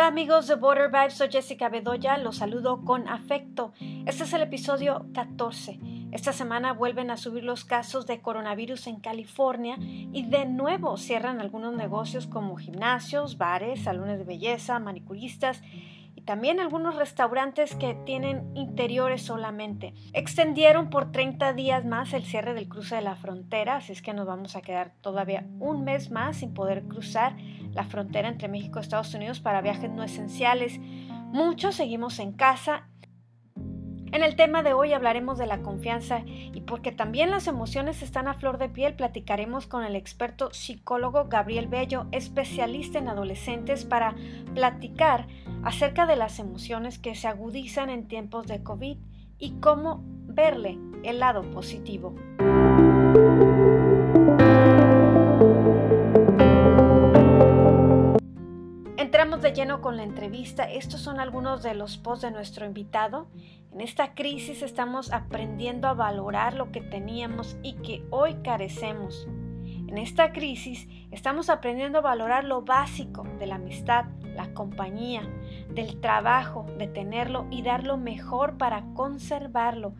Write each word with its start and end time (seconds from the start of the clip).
Hola 0.00 0.08
amigos 0.08 0.48
de 0.48 0.54
Border 0.54 0.90
Vibes, 0.90 1.12
soy 1.12 1.28
Jessica 1.30 1.68
Bedoya, 1.68 2.16
los 2.16 2.36
saludo 2.38 2.86
con 2.86 3.06
afecto. 3.06 3.74
Este 4.06 4.24
es 4.24 4.32
el 4.32 4.40
episodio 4.40 5.04
14. 5.12 5.78
Esta 6.10 6.32
semana 6.32 6.72
vuelven 6.72 7.10
a 7.10 7.18
subir 7.18 7.44
los 7.44 7.66
casos 7.66 8.06
de 8.06 8.22
coronavirus 8.22 8.86
en 8.86 9.00
California 9.00 9.76
y 9.78 10.24
de 10.24 10.46
nuevo 10.46 10.96
cierran 10.96 11.38
algunos 11.38 11.74
negocios 11.74 12.26
como 12.26 12.56
gimnasios, 12.56 13.36
bares, 13.36 13.82
salones 13.82 14.16
de 14.16 14.24
belleza, 14.24 14.78
manicuristas 14.78 15.60
también 16.24 16.60
algunos 16.60 16.96
restaurantes 16.96 17.74
que 17.74 17.94
tienen 18.06 18.50
interiores 18.56 19.22
solamente. 19.22 19.94
Extendieron 20.12 20.90
por 20.90 21.12
30 21.12 21.52
días 21.54 21.84
más 21.84 22.12
el 22.12 22.24
cierre 22.24 22.54
del 22.54 22.68
cruce 22.68 22.96
de 22.96 23.02
la 23.02 23.16
frontera, 23.16 23.76
así 23.76 23.92
es 23.92 24.02
que 24.02 24.14
nos 24.14 24.26
vamos 24.26 24.56
a 24.56 24.62
quedar 24.62 24.92
todavía 25.00 25.46
un 25.58 25.84
mes 25.84 26.10
más 26.10 26.38
sin 26.38 26.54
poder 26.54 26.84
cruzar 26.84 27.36
la 27.72 27.84
frontera 27.84 28.28
entre 28.28 28.48
México 28.48 28.78
y 28.78 28.82
Estados 28.82 29.14
Unidos 29.14 29.40
para 29.40 29.60
viajes 29.60 29.90
no 29.90 30.02
esenciales. 30.02 30.78
Muchos 30.78 31.76
seguimos 31.76 32.18
en 32.18 32.32
casa 32.32 32.90
en 34.12 34.24
el 34.24 34.34
tema 34.34 34.64
de 34.64 34.72
hoy 34.72 34.92
hablaremos 34.92 35.38
de 35.38 35.46
la 35.46 35.62
confianza 35.62 36.22
y 36.26 36.62
porque 36.62 36.90
también 36.90 37.30
las 37.30 37.46
emociones 37.46 38.02
están 38.02 38.26
a 38.26 38.34
flor 38.34 38.58
de 38.58 38.68
piel, 38.68 38.94
platicaremos 38.94 39.68
con 39.68 39.84
el 39.84 39.94
experto 39.94 40.52
psicólogo 40.52 41.26
Gabriel 41.28 41.68
Bello, 41.68 42.06
especialista 42.10 42.98
en 42.98 43.08
adolescentes, 43.08 43.84
para 43.84 44.16
platicar 44.52 45.28
acerca 45.62 46.06
de 46.06 46.16
las 46.16 46.38
emociones 46.38 46.98
que 46.98 47.14
se 47.14 47.28
agudizan 47.28 47.90
en 47.90 48.08
tiempos 48.08 48.46
de 48.46 48.62
COVID 48.62 48.98
y 49.38 49.50
cómo 49.60 50.02
verle 50.04 50.78
el 51.02 51.18
lado 51.20 51.42
positivo. 51.50 52.14
Entramos 58.96 59.42
de 59.42 59.52
lleno 59.52 59.80
con 59.80 59.96
la 59.96 60.02
entrevista. 60.02 60.64
Estos 60.70 61.00
son 61.00 61.18
algunos 61.18 61.62
de 61.62 61.74
los 61.74 61.98
posts 61.98 62.22
de 62.22 62.30
nuestro 62.30 62.64
invitado. 62.64 63.28
En 63.72 63.80
esta 63.80 64.14
crisis 64.14 64.62
estamos 64.62 65.12
aprendiendo 65.12 65.88
a 65.88 65.94
valorar 65.94 66.54
lo 66.54 66.70
que 66.70 66.80
teníamos 66.80 67.56
y 67.62 67.74
que 67.74 68.04
hoy 68.10 68.34
carecemos. 68.42 69.26
En 69.88 69.98
esta 69.98 70.32
crisis 70.32 70.86
estamos 71.10 71.50
aprendiendo 71.50 71.98
a 71.98 72.02
valorar 72.02 72.44
lo 72.44 72.62
básico 72.62 73.24
de 73.38 73.46
la 73.46 73.56
amistad, 73.56 74.04
la 74.40 74.54
compañía, 74.54 75.22
del 75.74 76.00
trabajo, 76.00 76.66
de 76.78 76.86
tenerlo 76.86 77.46
y 77.50 77.62
dar 77.62 77.84
lo 77.84 77.96
mejor 77.96 78.56
para 78.56 78.84
conservarlo. 78.94 79.94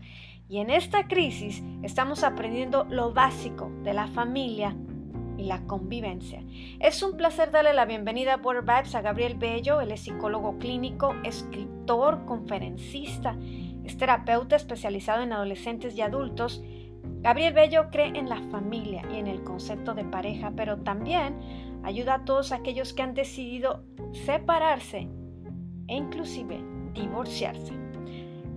Y 0.49 0.59
en 0.59 0.71
esta 0.71 1.07
crisis 1.07 1.63
estamos 1.83 2.25
aprendiendo 2.25 2.85
lo 2.85 3.13
básico 3.13 3.71
de 3.85 3.95
la 3.95 4.07
familia, 4.09 4.75
y 5.41 5.45
la 5.45 5.67
convivencia. 5.67 6.45
Es 6.81 7.03
un 7.03 7.17
placer 7.17 7.51
darle 7.51 7.73
la 7.73 7.87
bienvenida 7.87 8.35
a 8.35 8.37
Border 8.37 8.63
Vibes 8.63 8.95
a 8.95 9.01
Gabriel 9.01 9.37
Bello. 9.39 9.81
Él 9.81 9.91
es 9.91 10.03
psicólogo 10.03 10.59
clínico, 10.59 11.15
escritor, 11.25 12.27
conferencista, 12.27 13.37
es 13.83 13.97
terapeuta 13.97 14.57
especializado 14.57 15.23
en 15.23 15.33
adolescentes 15.33 15.97
y 15.97 16.03
adultos. 16.03 16.63
Gabriel 17.23 17.55
Bello 17.55 17.91
cree 17.91 18.19
en 18.19 18.29
la 18.29 18.41
familia 18.51 19.03
y 19.11 19.17
en 19.17 19.27
el 19.27 19.43
concepto 19.43 19.95
de 19.95 20.05
pareja, 20.05 20.53
pero 20.55 20.77
también 20.79 21.70
ayuda 21.83 22.15
a 22.15 22.25
todos 22.25 22.53
aquellos 22.53 22.93
que 22.93 23.03
han 23.03 23.15
decidido 23.15 23.85
separarse 24.27 25.09
e 25.89 25.97
inclusive 25.97 26.63
divorciarse. 26.95 27.73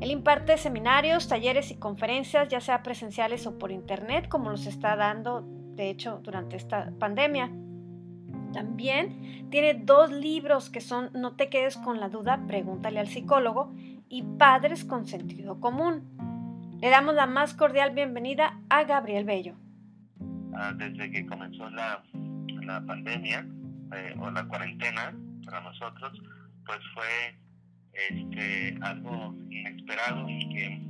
Él 0.02 0.12
imparte 0.12 0.58
seminarios, 0.58 1.28
talleres 1.28 1.72
y 1.72 1.76
conferencias, 1.76 2.50
ya 2.50 2.60
sea 2.60 2.84
presenciales 2.84 3.48
o 3.48 3.58
por 3.58 3.72
internet, 3.72 4.28
como 4.28 4.50
los 4.50 4.66
está 4.66 4.96
dando 4.96 5.46
de 5.76 5.90
hecho, 5.90 6.20
durante 6.24 6.56
esta 6.56 6.92
pandemia. 7.00 7.52
También 8.54 9.50
tiene 9.50 9.74
dos 9.74 10.12
libros 10.12 10.70
que 10.70 10.82
son 10.82 11.10
No 11.14 11.36
te 11.36 11.50
quedes 11.50 11.78
con 11.78 12.00
la 12.00 12.10
duda, 12.10 12.46
pregúntale 12.48 13.00
al 13.00 13.08
psicólogo 13.08 13.74
y 14.10 14.24
Padres 14.24 14.86
con 14.86 15.08
sentido 15.08 15.60
común. 15.60 16.04
Le 16.80 16.90
damos 16.90 17.16
la 17.16 17.26
más 17.26 17.54
cordial 17.54 17.92
bienvenida 17.92 18.60
a 18.70 18.84
Gabriel 18.84 19.26
Bello. 19.26 19.56
Ah, 20.56 20.74
desde 20.76 21.10
que 21.10 21.26
comenzó 21.26 21.70
la, 21.70 22.04
la 22.64 22.82
pandemia 22.82 23.46
eh, 23.96 24.16
o 24.20 24.32
la 24.32 24.46
cuarentena 24.46 25.14
para 25.46 25.62
nosotros, 25.62 26.22
pues 26.66 26.80
fue 26.94 27.36
este, 27.94 28.78
algo 28.82 29.36
inesperado 29.50 30.28
y 30.30 30.50
que 30.50 30.82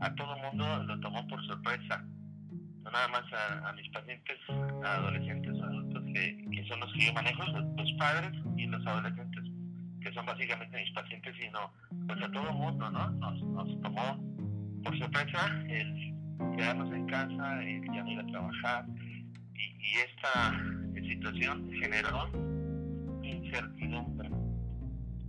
a 0.00 0.14
todo 0.14 0.36
mundo 0.38 0.84
lo 0.84 1.00
tomó 1.00 1.26
por 1.26 1.44
sorpresa 1.46 2.04
nada 2.92 3.08
más 3.08 3.24
a, 3.32 3.72
mis 3.72 3.88
pacientes, 3.90 4.38
a 4.84 4.94
adolescentes 4.94 5.54
o 5.60 5.64
adultos, 5.64 6.04
que, 6.12 6.64
son 6.68 6.80
los 6.80 6.92
que 6.92 7.06
yo 7.06 7.12
manejo, 7.12 7.42
los, 7.46 7.92
padres 7.98 8.32
y 8.56 8.66
los 8.66 8.86
adolescentes, 8.86 9.44
que 10.00 10.12
son 10.12 10.26
básicamente 10.26 10.76
mis 10.76 10.92
pacientes, 10.92 11.34
sino 11.38 11.72
pues 12.06 12.22
a 12.22 12.30
todo 12.30 12.52
mundo, 12.52 12.90
¿no? 12.90 13.10
Nos, 13.10 13.80
tomó 13.82 14.18
por 14.82 14.98
sorpresa 14.98 15.46
el 15.68 16.14
quedarnos 16.56 16.92
en 16.92 17.06
casa, 17.06 17.62
el 17.62 17.84
ya 17.92 18.02
no 18.02 18.10
ir 18.10 18.20
a 18.20 18.26
trabajar, 18.26 18.86
y, 19.54 19.94
esta 19.98 20.52
situación 21.00 21.70
generó 21.80 22.30
incertidumbre. 23.22 24.30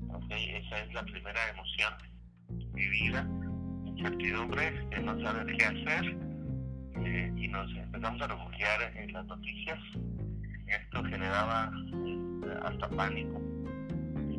¿okay? 0.10 0.56
Esa 0.56 0.84
es 0.84 0.94
la 0.94 1.04
primera 1.04 1.40
emoción 1.50 1.94
vivida, 2.74 3.28
incertidumbre, 3.86 4.72
de 4.90 5.00
no 5.02 5.20
saber 5.22 5.56
qué 5.58 5.66
hacer 5.66 6.18
eh, 7.06 7.34
y 7.36 7.48
nos 7.48 7.70
empezamos 7.76 8.22
a 8.22 8.28
refugiar 8.28 8.96
en 8.96 9.14
las 9.14 9.26
noticias. 9.26 9.80
Esto 10.68 11.04
generaba 11.04 11.72
este, 11.86 12.52
hasta 12.64 12.90
pánico, 12.90 13.42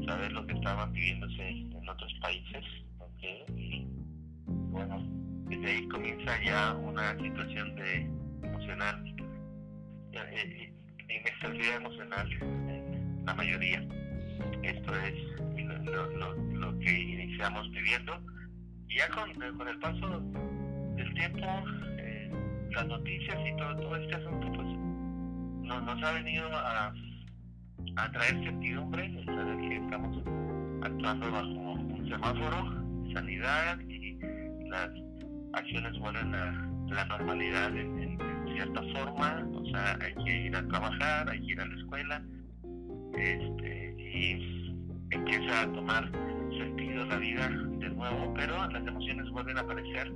saber 0.07 0.33
lo 0.33 0.47
que 0.47 0.55
estaba 0.55 0.87
viviéndose 0.87 1.49
en 1.49 1.89
otros 1.89 2.13
países. 2.21 2.65
Y 3.57 3.87
bueno, 4.47 5.03
desde 5.47 5.67
ahí 5.67 5.89
comienza 5.89 6.43
ya 6.43 6.75
una 6.75 7.17
situación 7.19 7.75
de 7.77 8.11
emocional, 8.43 9.15
eh, 10.13 10.19
eh, 10.33 10.75
inestabilidad 11.15 11.77
emocional 11.77 12.29
la 13.25 13.35
mayoría. 13.35 13.87
Esto 14.63 14.95
es 14.97 15.15
lo, 15.85 16.35
lo, 16.35 16.79
que 16.81 16.99
iniciamos 17.01 17.71
viviendo. 17.71 18.19
Y 18.89 18.97
ya 18.97 19.09
con, 19.11 19.33
con 19.57 19.69
el 19.69 19.79
paso 19.79 20.21
del 20.97 21.15
tiempo, 21.15 21.47
las 22.73 22.87
noticias 22.87 23.37
y 23.47 23.57
todo, 23.57 23.77
todo 23.77 23.97
este 23.97 24.15
asunto 24.15 24.53
pues 24.53 24.69
nos, 25.63 26.03
ha 26.03 26.13
venido 26.13 26.47
a, 26.53 26.93
a 27.97 28.13
traer 28.13 28.45
certidumbre, 28.45 29.25
saber 29.25 29.57
que 29.59 29.77
estamos 29.77 30.17
actuando 30.83 31.31
bajo 31.31 31.49
un 31.49 32.09
semáforo, 32.09 33.13
sanidad 33.13 33.79
y 33.81 34.19
las 34.69 34.91
acciones 35.55 35.99
vuelven 35.99 36.35
a 36.35 36.71
la 36.89 37.05
normalidad 37.07 37.77
en, 37.77 38.19
cierta 38.55 38.83
forma, 38.93 39.47
hay 39.75 40.15
que 40.25 40.37
ir 40.47 40.57
a 40.57 40.67
trabajar, 40.69 41.29
hay 41.31 41.41
que 41.41 41.53
ir 41.53 41.61
a 41.61 41.67
la 41.67 41.77
escuela, 41.77 42.23
este, 43.15 43.95
y 43.99 44.75
empieza 45.11 45.63
a 45.63 45.73
tomar 45.73 46.11
sentido 46.51 47.05
la 47.07 47.17
vida 47.17 47.49
de 47.49 47.91
nuevo, 47.91 48.35
pero 48.35 48.67
las 48.69 48.87
emociones 48.87 49.29
vuelven 49.31 49.59
a 49.59 49.61
aparecer 49.61 50.13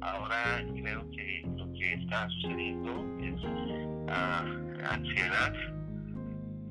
ahora 0.00 0.62
veo 0.82 1.10
que 1.10 1.44
lo 1.56 1.72
que 1.72 1.94
está 1.94 2.28
sucediendo 2.28 3.18
es 3.20 3.34
ansiedad 4.88 5.54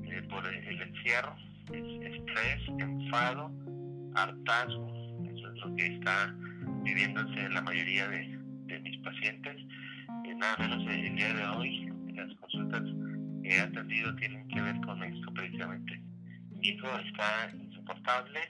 eh, 0.04 0.22
por 0.30 0.46
el 0.46 0.82
encierro, 0.82 1.34
es 1.72 2.14
estrés, 2.14 2.68
enfado, 2.78 3.50
hartazgo, 4.14 4.88
eso 5.24 5.52
es 5.52 5.60
lo 5.64 5.76
que 5.76 5.86
está 5.86 6.34
viviéndose 6.82 7.48
la 7.50 7.62
mayoría 7.62 8.08
de, 8.08 8.36
mis 8.80 8.98
pacientes. 8.98 9.56
Eh, 10.24 10.34
nada 10.34 10.56
menos 10.58 10.86
el 10.90 11.16
día 11.16 11.32
de 11.34 11.44
hoy, 11.46 11.85
he 13.46 13.60
atendido 13.60 14.14
tienen 14.16 14.46
que 14.48 14.60
ver 14.60 14.80
con 14.80 15.02
esto 15.02 15.32
precisamente. 15.32 16.00
Mi 16.50 16.68
hijo 16.68 16.88
está 16.98 17.50
insoportable, 17.54 18.40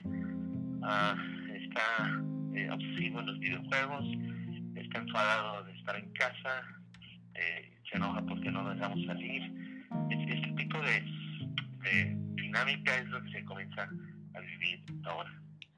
ah, 0.83 1.15
está 1.53 2.21
eh, 2.55 2.69
obsesivo 2.71 3.19
en 3.19 3.25
los 3.27 3.39
videojuegos, 3.39 4.05
está 4.75 4.99
enfadado 4.99 5.63
de 5.65 5.73
estar 5.77 5.95
en 5.95 6.11
casa, 6.13 6.63
eh, 7.35 7.73
se 7.89 7.97
enoja 7.97 8.21
porque 8.25 8.51
no 8.51 8.69
dejamos 8.69 9.05
salir. 9.05 9.43
Este 10.09 10.53
tipo 10.53 10.79
de, 10.81 12.17
dinámica 12.35 12.97
es 12.97 13.07
lo 13.09 13.21
que 13.23 13.31
se 13.31 13.45
comienza 13.45 13.87
a 14.33 14.39
vivir 14.39 14.83
ahora. 15.05 15.31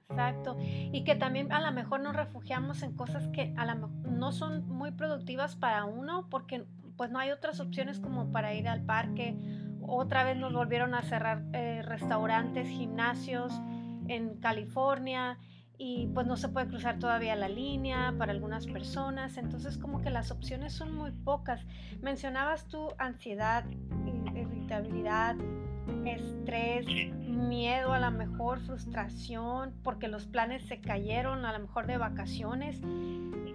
Exacto. 0.09 0.57
Y 0.61 1.03
que 1.03 1.15
también 1.15 1.51
a 1.51 1.59
lo 1.59 1.71
mejor 1.71 1.99
nos 1.99 2.15
refugiamos 2.15 2.81
en 2.81 2.95
cosas 2.95 3.27
que 3.27 3.53
a 3.57 3.65
lo 3.65 3.87
no 3.87 4.31
son 4.31 4.67
muy 4.67 4.91
productivas 4.91 5.55
para 5.55 5.85
uno 5.85 6.27
porque 6.29 6.65
pues 6.99 7.11
no 7.11 7.19
hay 7.19 7.31
otras 7.31 7.61
opciones 7.61 7.97
como 8.01 8.29
para 8.33 8.53
ir 8.53 8.67
al 8.67 8.81
parque. 8.81 9.37
Otra 9.81 10.25
vez 10.25 10.35
nos 10.35 10.51
volvieron 10.51 10.93
a 10.93 11.01
cerrar 11.01 11.45
eh, 11.53 11.81
restaurantes, 11.81 12.67
gimnasios 12.67 13.53
en 14.09 14.35
California 14.41 15.37
y 15.77 16.07
pues 16.07 16.27
no 16.27 16.35
se 16.35 16.49
puede 16.49 16.67
cruzar 16.67 16.99
todavía 16.99 17.37
la 17.37 17.47
línea 17.47 18.13
para 18.17 18.33
algunas 18.33 18.67
personas, 18.67 19.37
entonces 19.37 19.77
como 19.77 20.01
que 20.01 20.09
las 20.09 20.29
opciones 20.29 20.73
son 20.73 20.93
muy 20.93 21.11
pocas. 21.11 21.65
Mencionabas 22.01 22.67
tú 22.67 22.89
ansiedad, 22.97 23.63
irritabilidad, 24.35 25.37
estrés, 26.05 26.85
miedo, 27.21 27.93
a 27.93 27.99
lo 27.99 28.11
mejor 28.11 28.59
frustración, 28.59 29.73
porque 29.83 30.09
los 30.09 30.27
planes 30.27 30.63
se 30.63 30.81
cayeron, 30.81 31.45
a 31.45 31.53
lo 31.53 31.59
mejor 31.59 31.87
de 31.87 31.97
vacaciones. 31.97 32.81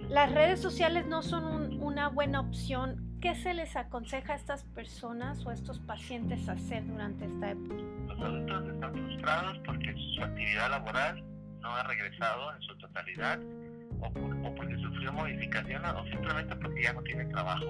Las 0.09 0.33
redes 0.33 0.61
sociales 0.61 1.07
no 1.07 1.23
son 1.23 1.74
una 1.95 2.09
buena 2.09 2.41
opción. 2.41 3.21
¿Qué 3.21 3.37
se 3.37 3.55
les 3.55 3.77
aconseja 3.77 4.33
a 4.33 4.37
estas 4.37 4.65
personas 4.65 5.47
o 5.47 5.51
a 5.51 5.55
estos 5.55 5.79
pacientes 5.79 6.49
hacer 6.49 6.85
durante 6.89 7.25
esta 7.25 7.53
época? 7.53 7.83
Los 8.09 8.21
adultos 8.21 8.69
están 8.75 8.93
frustrados 8.95 9.59
porque 9.65 9.95
su 10.17 10.25
actividad 10.25 10.71
laboral 10.71 11.23
no 11.61 11.69
ha 11.69 11.85
regresado 11.85 12.53
en 12.53 12.63
su 12.63 12.77
totalidad 12.79 13.39
o, 14.01 14.13
porque 14.57 14.77
sufrió 14.79 15.13
modificación 15.13 15.85
o 15.85 16.05
simplemente 16.07 16.57
porque 16.57 16.83
ya 16.83 16.93
no 16.95 17.03
tiene 17.03 17.27
trabajo. 17.27 17.67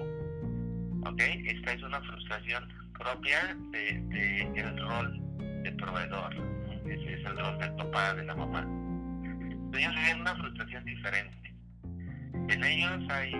¿Ok? 1.05 1.21
Esta 1.21 1.73
es 1.73 1.83
una 1.83 2.01
frustración 2.01 2.67
propia 2.97 3.55
del 3.69 4.09
de, 4.09 4.41
el 4.55 4.87
rol 4.87 5.21
de 5.61 5.71
proveedor. 5.73 6.33
Ese 6.87 7.13
es 7.13 7.25
el 7.27 7.37
rol 7.37 7.59
del 7.59 7.75
papá, 7.75 8.15
de 8.15 8.23
la 8.23 8.33
mamá. 8.33 8.61
Ellos 9.77 9.93
viven 9.93 10.21
una 10.21 10.35
frustración 10.35 10.83
diferente. 10.83 11.53
En 12.49 12.63
ellos 12.63 13.09
hay, 13.09 13.33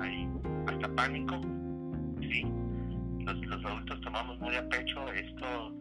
hay 0.00 0.28
hasta 0.66 0.88
pánico, 0.94 1.40
¿sí? 2.20 2.46
Los, 3.24 3.64
adultos 3.64 4.00
tomamos 4.00 4.38
muy 4.40 4.54
a 4.54 4.68
pecho 4.68 5.12
esto 5.12 5.72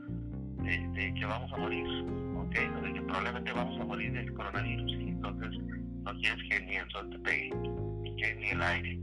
de, 0.63 1.13
que 1.13 1.25
vamos 1.25 1.51
a 1.53 1.57
morir, 1.57 1.85
¿ok? 2.35 2.81
de 2.81 2.93
que 2.93 3.01
probablemente 3.01 3.51
vamos 3.53 3.79
a 3.79 3.85
morir 3.85 4.11
del 4.11 4.33
coronavirus 4.33 4.91
y 4.91 5.09
entonces 5.09 5.49
no 6.03 6.13
quieres 6.19 6.49
que 6.49 6.59
ni 6.65 6.75
el 6.75 6.89
sol 6.89 7.09
te 7.09 7.19
pegue, 7.19 7.49
que 8.17 8.35
ni 8.35 8.47
el 8.49 8.61
aire. 8.61 8.99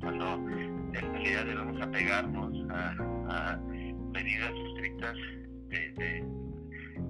Cuando 0.00 0.34
en 0.34 0.92
realidad 0.92 1.44
debemos 1.44 1.82
apegarnos 1.82 2.70
a, 2.70 3.58
medidas 4.12 4.52
estrictas 4.68 5.14
de, 5.68 5.92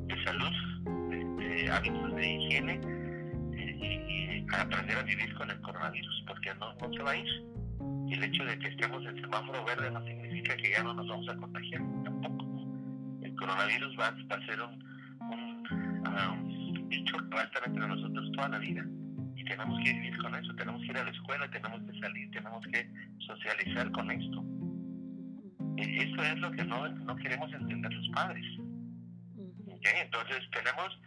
de 0.06 0.24
salud, 0.24 0.52
de, 1.10 1.70
hábitos 1.70 2.14
de 2.16 2.28
higiene 2.28 2.97
y, 4.50 4.54
aprender 4.54 4.98
a 4.98 5.02
vivir 5.02 5.34
con 5.34 5.50
el 5.50 5.60
coronavirus, 5.60 6.24
porque 6.26 6.54
no, 6.54 6.74
no 6.74 6.92
se 6.92 7.02
va 7.02 7.10
a 7.12 7.16
ir. 7.16 7.44
Y 8.06 8.14
el 8.14 8.24
hecho 8.24 8.44
de 8.44 8.58
que 8.58 8.68
estemos 8.68 9.04
en 9.04 9.20
semáforo 9.20 9.64
verde 9.64 9.90
no 9.90 10.04
significa 10.04 10.56
que 10.56 10.70
ya 10.70 10.82
no 10.82 10.94
nos 10.94 11.06
vamos 11.06 11.28
a 11.28 11.36
contagiar 11.36 11.82
tampoco. 12.04 12.44
El 13.22 13.34
coronavirus 13.36 13.98
va, 13.98 14.08
a 14.08 14.46
ser 14.46 14.60
un, 14.62 14.82
un, 15.30 16.88
bicho 16.88 17.16
que 17.18 17.36
va 17.36 17.42
a 17.42 17.44
estar 17.44 17.62
entre 17.66 17.86
nosotros 17.86 18.32
toda 18.32 18.48
la 18.48 18.58
vida 18.58 18.84
y 19.36 19.44
tenemos 19.44 19.78
que 19.84 19.92
vivir 19.92 20.16
con 20.18 20.34
eso, 20.34 20.54
tenemos 20.54 20.80
que 20.80 20.86
ir 20.88 20.96
a 20.96 21.04
la 21.04 21.10
escuela, 21.10 21.50
tenemos 21.50 21.80
que 21.82 22.00
salir, 22.00 22.30
tenemos 22.30 22.66
que 22.66 22.90
socializar 23.26 23.90
con 23.92 24.10
esto. 24.10 24.44
Esto 25.76 26.22
es 26.22 26.38
lo 26.38 26.50
que 26.50 26.64
no, 26.64 26.88
no 26.88 27.16
queremos 27.16 27.52
entender 27.52 27.92
los 27.92 28.08
padres. 28.08 28.44
Entonces 29.80 30.50
tenemos 30.50 31.00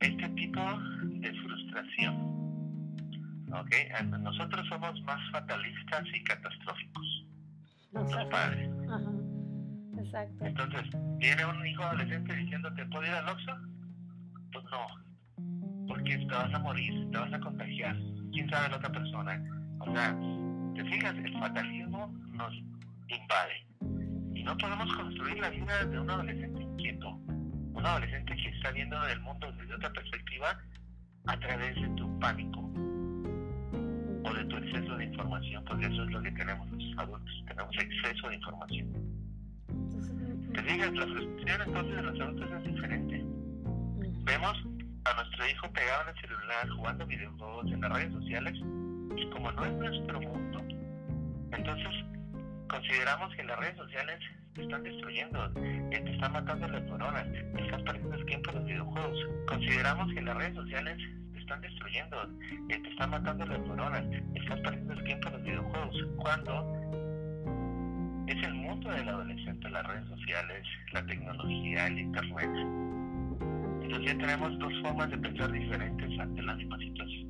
este 0.00 0.28
tipo 0.30 0.60
de 1.02 1.32
frustración. 1.42 2.33
¿Okay? 3.60 3.88
Nosotros 4.20 4.66
somos 4.68 5.00
más 5.02 5.20
fatalistas 5.30 6.04
y 6.12 6.24
catastróficos. 6.24 7.26
Los 7.92 8.24
padres. 8.26 8.70
Exacto. 9.98 10.44
Entonces, 10.44 10.82
¿viene 11.18 11.46
un 11.46 11.66
hijo 11.66 11.82
adolescente 11.84 12.34
diciendo 12.34 12.72
¿te 12.74 12.84
puedo 12.86 13.04
ir 13.04 13.12
al 13.12 13.28
Oxxo? 13.28 13.56
Pues 14.52 14.64
no, 14.64 15.86
porque 15.86 16.18
te 16.18 16.26
vas 16.26 16.52
a 16.52 16.58
morir, 16.58 17.10
te 17.10 17.18
vas 17.18 17.32
a 17.32 17.40
contagiar. 17.40 17.96
¿Quién 18.32 18.50
sabe 18.50 18.68
la 18.70 18.76
otra 18.76 18.90
persona? 18.90 19.42
O 19.80 19.92
sea, 19.92 20.18
te 20.74 20.84
fijas, 20.84 21.14
el 21.16 21.38
fatalismo 21.38 22.08
nos 22.32 22.52
invade 23.08 23.64
no 24.44 24.56
podemos 24.58 24.94
construir 24.94 25.38
la 25.38 25.48
vida 25.48 25.84
de 25.86 25.98
un 25.98 26.10
adolescente 26.10 26.62
inquieto, 26.62 27.08
un 27.08 27.86
adolescente 27.86 28.36
que 28.36 28.48
está 28.50 28.70
viendo 28.72 29.02
el 29.08 29.20
mundo 29.22 29.50
desde 29.52 29.74
otra 29.74 29.90
perspectiva 29.90 30.58
a 31.26 31.38
través 31.38 31.74
de 31.76 31.88
tu 31.96 32.18
pánico 32.18 32.70
o 34.24 34.32
de 34.32 34.44
tu 34.44 34.56
exceso 34.56 34.96
de 34.96 35.04
información, 35.04 35.64
porque 35.64 35.86
eso 35.86 36.04
es 36.04 36.10
lo 36.10 36.22
que 36.22 36.30
tenemos 36.32 36.70
los 36.70 36.98
adultos, 36.98 37.44
tenemos 37.46 37.76
exceso 37.76 38.28
de 38.28 38.34
información. 38.36 38.92
Te 40.54 40.62
digas, 40.62 40.92
la 40.94 41.06
frustración 41.06 41.62
entonces 41.66 41.96
de 41.96 42.02
los 42.02 42.20
adultos 42.20 42.50
es 42.52 42.64
diferente. 42.72 43.24
Vemos 44.24 44.56
a 45.04 45.14
nuestro 45.14 45.48
hijo 45.48 45.72
pegado 45.72 46.02
en 46.02 46.16
el 46.16 46.20
celular, 46.20 46.68
jugando 46.70 47.06
videojuegos 47.06 47.72
en 47.72 47.80
las 47.80 47.92
redes 47.92 48.12
sociales, 48.12 48.54
y 49.16 49.30
como 49.30 49.52
no 49.52 49.64
es 49.64 49.72
nuestro 49.72 50.20
mundo, 50.20 50.64
entonces 51.52 51.88
consideramos 52.68 53.34
que 53.36 53.44
las 53.44 53.58
redes 53.58 53.76
sociales 53.76 54.18
te 54.54 54.62
están 54.62 54.82
destruyendo, 54.82 55.52
que 55.54 56.00
te 56.00 56.12
están 56.12 56.32
matando 56.32 56.68
las 56.68 56.82
neuronas, 56.84 57.24
te 57.32 57.64
estás 57.64 57.82
perdiendo 57.82 58.14
el 58.14 58.24
tiempo 58.24 58.50
en 58.50 58.56
los 58.56 58.64
videojuegos. 58.64 59.18
Consideramos 59.46 60.14
que 60.14 60.22
las 60.22 60.36
redes 60.36 60.54
sociales 60.54 60.98
están 61.44 61.60
destruyendo, 61.60 62.16
que 62.68 62.78
te 62.78 62.88
están 62.88 63.10
matando 63.10 63.44
las 63.46 63.60
neuronas, 63.60 64.04
estás 64.34 64.60
perdiendo 64.60 64.92
el 64.94 65.04
tiempo 65.04 65.28
en 65.28 65.34
los 65.34 65.42
videojuegos. 65.42 65.96
Cuando 66.16 66.52
es 68.26 68.42
el 68.42 68.54
mundo 68.54 68.90
del 68.90 69.08
adolescente, 69.08 69.68
las 69.68 69.86
redes 69.86 70.08
sociales, 70.08 70.66
la 70.92 71.06
tecnología, 71.06 71.86
el 71.86 71.98
internet. 71.98 72.50
Entonces 73.82 74.12
ya 74.12 74.18
tenemos 74.18 74.58
dos 74.58 74.72
formas 74.82 75.10
de 75.10 75.18
pensar 75.18 75.52
diferentes 75.52 76.18
ante 76.18 76.42
la 76.42 76.54
misma 76.54 76.78
situación. 76.78 77.28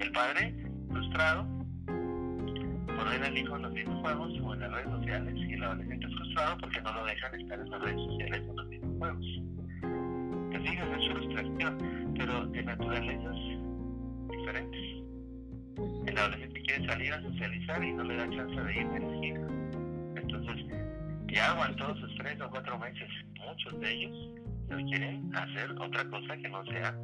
El 0.00 0.12
padre 0.12 0.54
frustrado 0.90 1.46
poner 1.86 3.22
al 3.22 3.38
hijo 3.38 3.54
en 3.56 3.62
los 3.62 3.74
videojuegos 3.74 4.32
o 4.42 4.54
en 4.54 4.60
las 4.60 4.72
redes 4.72 4.90
sociales 4.90 5.34
y 5.36 5.52
el 5.52 5.62
adolescente 5.62 6.08
frustrado 6.08 6.58
porque 6.58 6.80
no 6.82 6.92
lo 6.92 7.04
dejan 7.04 7.40
estar 7.40 7.60
en 7.60 7.70
las 7.70 7.80
redes 7.80 8.00
sociales 8.00 8.42
o 8.48 8.50
en 8.50 8.56
los 8.56 8.68
videojuegos. 8.68 9.57
Fijas, 10.68 10.88
es 10.98 11.08
frustración, 11.12 12.14
pero 12.16 12.46
de 12.46 12.62
naturalezas 12.62 13.36
diferentes. 14.30 15.02
El 16.06 16.18
adolescente 16.18 16.62
quiere 16.62 16.86
salir 16.86 17.12
a 17.12 17.22
socializar 17.22 17.84
y 17.84 17.92
no 17.92 18.04
le 18.04 18.16
da 18.16 18.30
chance 18.30 18.60
de 18.60 18.80
ir 18.80 18.86
la 18.86 19.14
esquina. 19.14 19.48
Entonces, 20.16 20.66
ya 21.28 21.52
aguantó 21.52 21.94
sus 21.96 22.14
tres 22.16 22.40
o 22.40 22.50
cuatro 22.50 22.78
meses. 22.78 23.08
Muchos 23.46 23.80
de 23.80 23.92
ellos 23.92 24.16
no 24.68 24.76
quieren 24.76 25.34
hacer 25.34 25.70
otra 25.78 26.04
cosa 26.10 26.36
que 26.36 26.48
no 26.48 26.64
sea 26.66 26.94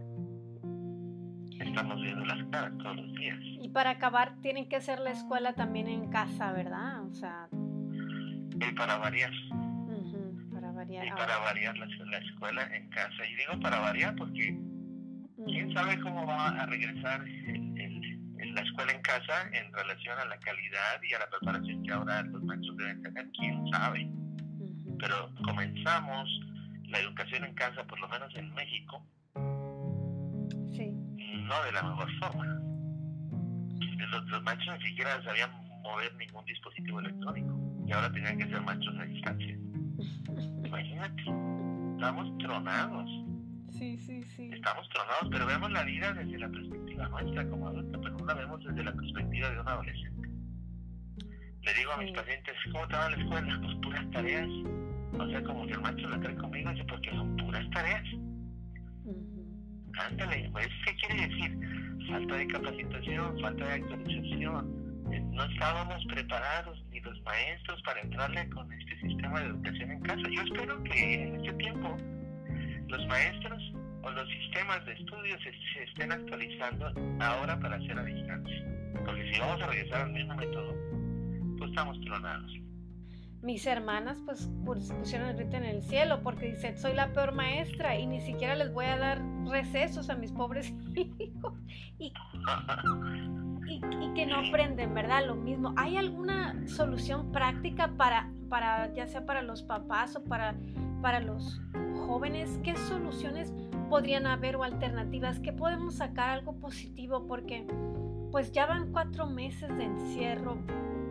estamos 1.61 2.01
viendo 2.01 2.25
las 2.25 2.45
caras 2.51 2.73
todos 2.79 2.97
los 2.97 3.15
días. 3.15 3.39
Y 3.43 3.69
para 3.69 3.91
acabar 3.91 4.37
tienen 4.41 4.69
que 4.69 4.77
hacer 4.77 5.01
la 5.01 5.11
escuela 5.11 5.55
también 5.55 5.89
en 5.89 6.11
casa, 6.11 6.53
¿verdad? 6.53 7.03
O 7.05 7.13
sea... 7.13 7.49
Y 7.53 8.75
para 8.75 8.99
variar. 8.99 9.33
Y 11.07 11.11
para 11.11 11.39
variar 11.39 11.77
la, 11.77 12.19
escuela 12.19 12.69
en 12.75 12.89
casa. 12.91 13.27
Y 13.27 13.35
digo 13.35 13.61
para 13.61 13.79
variar 13.81 14.15
porque 14.17 14.57
quién 15.47 15.73
sabe 15.75 16.01
cómo 16.01 16.27
va 16.27 16.49
a 16.49 16.67
regresar 16.67 17.25
la 18.55 18.61
escuela 18.61 18.93
en 18.93 19.03
casa 19.03 19.49
en 19.53 19.73
relación 19.73 20.19
a 20.19 20.25
la 20.27 20.39
calidad 20.39 21.03
y 21.03 21.15
a 21.15 21.19
la 21.19 21.29
preparación 21.29 21.83
que 21.83 21.93
ahora 21.93 22.23
los 22.23 22.43
maestros 22.43 22.77
deben 22.77 23.03
tener. 23.03 23.29
Quién 23.33 23.67
sabe. 23.71 24.09
Pero 24.99 25.31
comenzamos 25.45 26.29
la 26.85 27.01
educación 27.01 27.45
en 27.45 27.55
casa, 27.55 27.85
por 27.85 27.99
lo 27.99 28.09
menos 28.09 28.35
en 28.37 28.53
México, 28.55 29.05
no 31.45 31.65
de 31.65 31.73
la 31.73 31.83
mejor 31.83 32.09
forma. 32.21 32.47
Los, 34.11 34.27
los 34.29 34.43
maestros 34.43 34.79
ni 34.79 34.89
siquiera 34.89 35.23
sabían 35.25 35.51
mover 35.83 36.15
ningún 36.15 36.45
dispositivo 36.45 37.01
electrónico 37.01 37.59
y 37.87 37.93
ahora 37.93 38.11
tenían 38.13 38.39
que 38.39 38.47
ser 38.47 38.61
maestros 38.61 38.97
a 38.99 39.05
distancia. 39.05 39.59
Imagínate, 40.65 41.23
estamos 41.95 42.39
tronados. 42.39 43.11
Sí, 43.71 43.99
sí, 43.99 44.23
sí. 44.23 44.51
Estamos 44.53 44.89
tronados, 44.91 45.29
pero 45.31 45.47
vemos 45.47 45.71
la 45.73 45.83
vida 45.83 46.13
desde 46.13 46.39
la 46.39 46.49
perspectiva 46.49 47.09
nuestra 47.09 47.49
como 47.49 47.69
adultos, 47.69 48.01
pero 48.03 48.17
no 48.17 48.25
la 48.27 48.35
vemos 48.35 48.65
desde 48.65 48.85
la 48.85 48.93
perspectiva 48.93 49.51
de 49.51 49.61
un 49.61 49.69
adolescente. 49.69 50.29
Le 51.63 51.75
digo 51.75 51.93
a 51.93 51.97
mis 51.97 52.13
pacientes, 52.13 52.55
¿cómo 52.73 52.87
te 52.89 52.95
va 52.95 53.11
la 53.11 53.17
escuela? 53.17 53.61
Pues 53.63 53.75
puras 53.83 54.11
tareas. 54.11 54.49
O 55.19 55.29
sea, 55.29 55.43
como 55.45 55.67
que 55.67 55.73
el 55.73 55.81
maestro 55.81 56.09
la 56.09 56.21
trae 56.21 56.37
conmigo, 56.37 56.71
dice, 56.71 56.85
porque 56.85 57.11
son 57.11 57.37
puras 57.37 57.71
tareas. 57.71 58.05
Ándale, 59.99 60.51
pues, 60.53 60.69
¿qué 60.85 60.97
quiere 60.97 61.29
decir? 61.29 61.59
Falta 62.09 62.37
de 62.37 62.47
capacitación, 62.49 63.41
falta 63.41 63.65
de 63.65 63.73
actualización. 63.73 64.85
Eh, 65.13 65.21
no 65.21 65.45
estábamos 65.45 66.05
preparados 66.07 66.85
ni 66.91 67.01
los 67.01 67.21
maestros 67.23 67.81
para 67.83 68.01
entrarle 68.01 68.49
con 68.51 68.71
este 68.73 68.94
sistema 69.09 69.41
de 69.41 69.47
educación 69.47 69.91
en 69.91 70.01
casa. 70.01 70.23
Yo 70.35 70.43
espero 70.43 70.83
que 70.85 71.23
en 71.23 71.37
este 71.37 71.53
tiempo 71.55 71.97
los 72.89 73.07
maestros 73.07 73.63
o 74.03 74.11
los 74.11 74.29
sistemas 74.29 74.85
de 74.87 74.93
estudios 74.93 75.41
se, 75.43 75.83
estén 75.83 76.13
actualizando 76.13 76.93
ahora 77.21 77.59
para 77.59 77.77
hacer 77.77 77.99
a 77.99 78.05
distancia. 78.05 78.65
Porque 79.05 79.33
si 79.33 79.41
vamos 79.41 79.63
a 79.63 79.67
regresar 79.67 80.03
al 80.03 80.13
mismo 80.13 80.35
método, 80.37 80.75
pues 81.59 81.71
estamos 81.71 82.01
tronados 82.03 82.53
mis 83.45 83.67
hermanas 83.67 84.19
pues 84.25 84.49
pusieron 84.65 85.29
el 85.29 85.37
grito 85.37 85.57
en 85.57 85.65
el 85.65 85.83
cielo 85.83 86.23
porque 86.23 86.53
dicen, 86.53 86.79
soy 86.79 86.95
la 86.95 87.13
peor 87.13 87.33
maestra 87.33 87.99
y 87.99 88.07
ni 88.07 88.21
siquiera 88.23 88.55
les 88.55 88.73
voy 88.73 88.87
a 88.87 88.97
dar 88.97 89.23
recesos 89.47 90.09
a 90.09 90.15
mis 90.17 90.33
pobres 90.33 90.73
hijos. 90.95 91.53
Y, 91.99 92.13
y, 94.01 94.15
que 94.15 94.27
no 94.27 94.37
aprenden, 94.37 94.95
¿verdad? 94.95 95.27
Lo 95.27 95.35
mismo. 95.35 95.75
¿Hay 95.77 95.97
alguna 95.97 96.67
solución 96.67 97.33
práctica 97.33 97.93
para, 97.97 98.31
para 98.49 98.93
ya 98.95 99.07
sea 99.07 99.27
para 99.27 99.43
los 99.43 99.63
papás 99.63 100.17
o 100.17 100.25
para, 100.25 100.55
para 101.03 101.21
los 101.21 101.61
jóvenes? 102.07 102.61
¿Qué 102.63 102.77
soluciones 102.77 103.53
podrían 103.89 104.27
haber 104.27 104.57
o 104.57 104.63
alternativas? 104.63 105.41
¿Qué 105.41 105.53
podemos 105.53 105.97
sacar 105.97 106.31
algo 106.31 106.59
positivo? 106.59 107.27
Porque 107.27 107.67
pues 108.31 108.53
ya 108.53 108.67
van 108.67 108.93
cuatro 108.93 109.27
meses 109.27 109.77
de 109.77 109.85
encierro. 109.85 110.59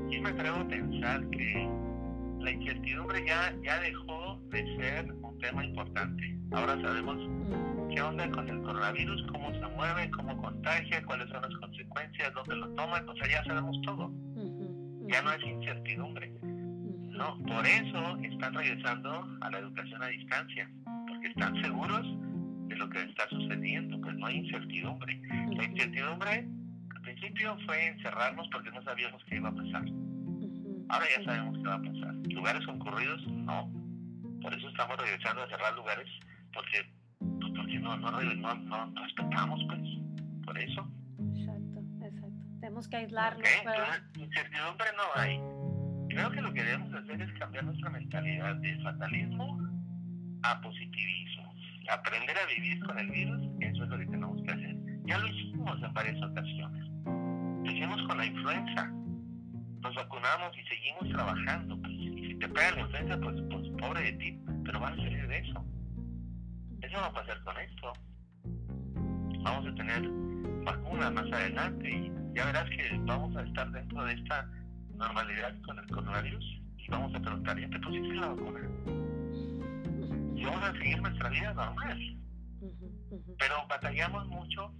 Sí 0.10 0.20
me 0.20 0.30
atrevo 0.30 0.58
a 0.58 0.68
pensar 0.68 1.30
que 1.30 1.70
la 2.40 2.52
incertidumbre 2.52 3.26
ya, 3.26 3.56
ya 3.64 3.80
dejó 3.80 4.40
de 4.50 4.76
ser 4.78 5.14
un 5.14 5.38
tema 5.40 5.66
importante. 5.66 6.38
Ahora 6.52 6.80
sabemos 6.82 7.18
qué 7.94 8.02
onda 8.02 8.30
con 8.32 8.50
el 8.50 8.62
coronavirus, 8.62 9.24
cómo 9.32 9.52
se 9.52 9.68
mueve, 9.76 10.10
cómo 10.12 10.42
contagia, 10.42 11.04
cuáles 11.06 11.30
son 11.30 11.42
las 11.42 11.56
consecuencias, 11.60 12.34
dónde 12.34 12.56
lo 12.56 12.70
toman, 12.70 13.08
o 13.08 13.16
sea, 13.16 13.28
ya 13.28 13.44
sabemos 13.44 13.80
todo. 13.84 14.12
Ya 15.08 15.22
no 15.22 15.32
es 15.34 15.44
incertidumbre. 15.44 16.32
No, 16.42 17.38
por 17.44 17.66
eso 17.66 18.18
están 18.24 18.54
regresando 18.54 19.28
a 19.42 19.50
la 19.52 19.60
educación 19.60 20.02
a 20.02 20.08
distancia, 20.08 20.70
porque 21.08 21.28
están 21.28 21.62
seguros 21.62 22.06
de 22.68 22.76
lo 22.76 22.90
que 22.90 23.04
está 23.04 23.30
sucediendo, 23.30 24.00
pues 24.02 24.16
no 24.16 24.26
hay 24.26 24.38
incertidumbre. 24.38 25.22
La 25.56 25.64
incertidumbre 25.66 26.48
al 26.96 27.02
principio 27.02 27.58
fue 27.66 27.88
encerrarnos 27.88 28.48
porque 28.52 28.72
no 28.72 28.82
sabíamos 28.84 29.24
qué 29.26 29.36
iba 29.36 29.50
a 29.50 29.56
pasar. 29.56 29.84
Ahora 30.90 31.06
ya 31.16 31.24
sabemos 31.24 31.58
qué 31.58 31.68
va 31.68 31.76
a 31.76 31.82
pasar. 31.82 32.14
¿Lugares 32.30 32.66
concurridos? 32.66 33.28
No. 33.28 33.72
Por 34.42 34.54
eso 34.54 34.68
estamos 34.70 34.98
regresando 34.98 35.44
a 35.44 35.48
cerrar 35.48 35.74
lugares, 35.76 36.10
porque 36.54 36.84
no, 37.80 37.98
no, 37.98 38.12
no, 38.12 38.56
no 38.88 39.04
respetamos, 39.04 39.64
pues, 39.68 39.82
por 40.46 40.58
eso. 40.58 40.88
Exacto, 41.36 41.80
exacto. 42.02 42.30
Tenemos 42.60 42.88
que 42.88 42.98
aislarlo. 42.98 43.40
Okay, 43.40 43.54
Entonces, 43.60 44.04
incertidumbre 44.16 44.88
no 44.96 45.22
hay. 45.22 45.40
Creo 46.10 46.32
que 46.32 46.42
lo 46.42 46.54
que 46.54 46.64
debemos 46.64 46.94
hacer 46.94 47.22
es 47.22 47.34
cambiar 47.40 47.64
nuestra 47.66 47.90
mentalidad 47.90 48.56
de 48.58 48.78
fatalismo 48.84 49.60
a 50.44 50.62
positivismo. 50.62 51.54
Aprender 51.90 52.36
a 52.38 52.46
vivir 52.46 52.80
con 52.86 53.00
el 53.00 53.10
virus, 53.10 53.42
eso 53.60 53.84
es 53.84 53.90
lo 53.90 53.98
que 53.98 54.06
tenemos 54.06 54.42
que 54.44 54.52
hacer. 54.52 54.76
Ya 55.06 55.18
lo 55.18 55.28
hicimos 55.28 55.82
en 55.82 55.94
varias 55.94 56.22
ocasiones. 56.22 56.88
Lo 57.06 57.72
hicimos 57.72 58.02
con 58.08 58.18
la 58.18 58.26
influenza. 58.26 58.92
Nos 59.82 59.96
vacunamos 59.96 60.58
y 60.58 60.64
seguimos 60.68 61.10
trabajando. 61.10 61.78
Pues, 61.82 61.94
y 61.94 62.28
si 62.28 62.36
te 62.36 62.48
pega 62.48 62.72
la 62.72 62.82
influenza, 62.82 63.20
pues, 63.20 63.42
pues 63.50 63.70
pobre 63.80 64.02
de 64.04 64.14
ti, 64.14 64.40
pero 64.64 64.80
vas 64.80 64.94
a 64.94 64.96
salir 64.96 65.28
de 65.28 65.38
eso. 65.40 65.66
Eso 66.94 67.02
va 67.02 67.08
a 67.08 67.12
pasar 67.14 67.44
con 67.44 67.58
esto. 67.58 67.94
Vamos 69.42 69.66
a 69.66 69.74
tener 69.74 70.08
vacunas 70.64 71.12
más 71.12 71.26
adelante 71.34 71.90
y 71.90 72.12
ya 72.36 72.46
verás 72.46 72.70
que 72.70 73.00
vamos 73.06 73.36
a 73.36 73.42
estar 73.42 73.72
dentro 73.72 74.06
de 74.06 74.14
esta 74.14 74.48
normalidad 74.94 75.60
con 75.66 75.80
el 75.80 75.88
coronavirus 75.88 76.46
y 76.78 76.88
vamos 76.90 77.16
a 77.16 77.20
preguntar, 77.20 77.60
¿ya 77.60 77.68
te 77.68 77.80
pusiste 77.80 78.14
la 78.14 78.28
vacuna? 78.28 78.60
Y 80.36 80.46
vamos 80.46 80.64
a 80.64 80.72
seguir 80.74 81.02
nuestra 81.02 81.30
vida 81.30 81.54
normal. 81.56 82.18
Pero 83.40 83.56
batallamos 83.68 84.28
mucho 84.28 84.72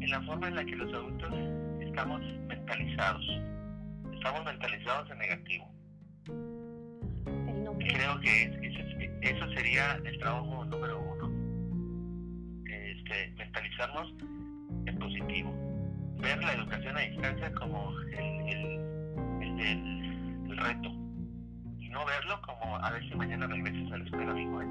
en 0.00 0.10
la 0.10 0.22
forma 0.22 0.48
en 0.48 0.54
la 0.54 0.64
que 0.64 0.76
los 0.76 0.94
adultos 0.94 1.34
estamos 1.82 2.22
mentalizados. 2.48 3.26
Estamos 4.14 4.46
mentalizados 4.46 5.10
en 5.10 5.18
negativo. 5.18 5.70
Creo 7.80 8.18
que 8.20 9.20
eso 9.20 9.52
sería 9.52 10.00
el 10.06 10.18
trabajo 10.20 10.64
número 10.64 11.02
uno 11.02 11.13
mentalizarnos 13.36 14.14
en 14.86 14.98
positivo, 14.98 15.54
ver 16.20 16.42
la 16.42 16.52
educación 16.54 16.96
a 16.96 17.00
distancia 17.00 17.52
como 17.54 17.92
el, 18.12 18.80
el, 19.60 20.56
reto 20.56 20.88
y 21.80 21.88
no 21.88 22.04
verlo 22.06 22.40
como 22.42 22.76
a 22.76 22.90
ver 22.90 23.02
si 23.08 23.14
mañana 23.16 23.46
regresas 23.46 23.92
a 23.92 23.98
la 23.98 24.04
escuela, 24.04 24.40
hijo. 24.40 24.62
¿eh? 24.62 24.66